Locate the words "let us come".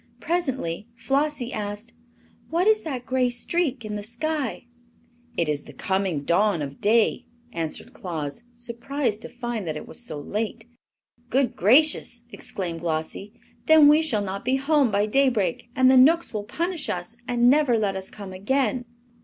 17.77-18.33